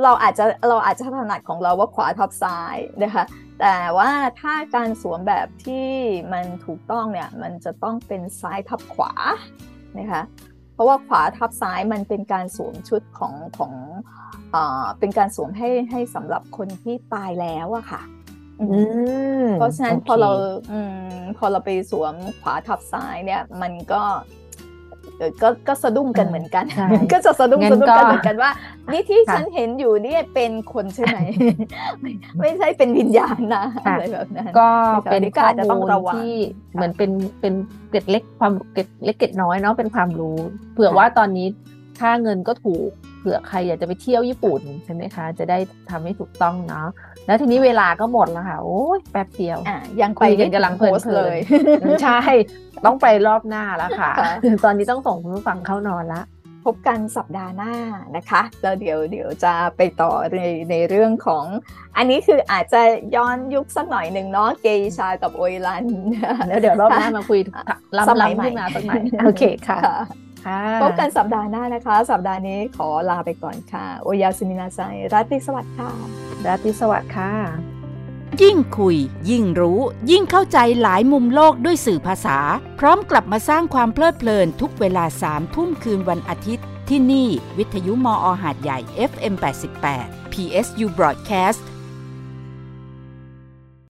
[0.03, 3.23] เราอาจจะเราอาจจะถนัดของเราว่าขวาทับซ้ายนะคะ
[3.59, 5.87] แต่ว่าถ้าการสวมแบบที่
[6.33, 9.13] มันถูกต้องเนี่ย มันจะต้องเป็นซ้ายทับขวา
[9.99, 10.21] นะคะ
[10.81, 13.73] ราะว่าขวาทับซ้ายมันเป็นการสวมชุดของของ
[14.51, 18.01] เอ่อเป็นการสวมให้ให้สำหรับคนที่ตายแล้วอะค่ะ
[19.57, 20.31] เพราะฉะนั้นพอเรา
[20.71, 20.73] อ
[21.37, 24.01] พอเราไปสวมขวาทับซ้ายเนี่ย มันก็
[25.41, 26.65] ก็ก็สะดุ้งกันเหมือนกัน
[27.11, 28.51] ก็จะสะดุ้งสะดุ้งกันเหมือนกันว่า
[28.91, 31.17] นี่ที่ฉันเห็นอยู่นี่เป็นคนใช่ไหม
[32.41, 34.69] ไม่ใช่เป็นวิญญาณนะอะไรแบบนั้นก็
[35.11, 36.33] เป็นข้อมูลที่
[36.73, 37.53] เหมือนเป็นเป็น
[37.89, 40.37] เกร็ดเล็กความเกร็ดเล็กเกร็ดน้อยเนาะเป็นความรู้
[40.73, 41.47] เผื่อว่าตอนนี้
[41.99, 42.89] ค่าเงินก็ถูก
[43.21, 45.57] เผื่อใครอยากจะไปเที่ยวญี่ปุ่นใช่ไหมคะ จะได้
[45.89, 46.87] ทำให้ถูกต้องเนาะ
[47.27, 51.37] แล้วทีนี้เวลาก็หมดแล้วค่ะ โอ้ยแป๊บเดียวอะยังไปกันกำลังเพลินเลย
[52.03, 52.19] ใช่
[52.85, 54.11] ต้องไปรอบหน้าแล้วค่ะ
[54.63, 56.21] ตอนนี้ต้องส่งคุณผู้ฟังเข้านอนละ
[56.65, 57.73] พบกันสัปดาห์หน้า
[58.15, 61.45] นะคะแล้วเดี๋ยวเดี๋ยวจะไปต่อในในเรื่องของ
[61.97, 62.81] อันนี้คืออาจจะ
[63.15, 65.85] ย้อนยุคสักหน่อยหนึ่งเนาะเกย์ชากับโอยลัน
[66.47, 67.39] แล้วเดี๋ยวรอบหน้ามาคุย
[67.97, 69.79] ล้ำล้ำขึ้นมาสักหน่อยโอเคค่ะ
[70.83, 74.79] พบกันสัปดาห์หน้านะคะ สัปดาห์นี้ขอลาไปก่อนค่ะ โอยาสุมินาไซ
[75.13, 75.91] รัติสวัสดิ์ค่ะ
[76.47, 77.31] รัติสวัสดิ์ค่ะ
[78.41, 78.97] ยิ่งคุย
[79.29, 79.79] ยิ่งรู้
[80.11, 82.37] ยิ่งเข้าใจหลายมุมโลกด้วยสื่อภาษา
[82.79, 87.27] พร้อมกลับมาสร้างความเพลิดเพลินทุกเวลาสามทุ่มคืนวันอาทิตย์ ที่นี่
[87.57, 88.79] วิทยุมออหาดใหญ่
[89.11, 89.33] FM
[89.83, 91.61] 88 PSU Broadcast